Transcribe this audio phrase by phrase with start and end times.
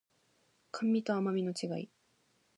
[0.71, 1.91] 甘味と甘味の違い